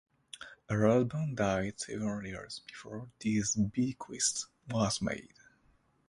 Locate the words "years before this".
2.25-3.55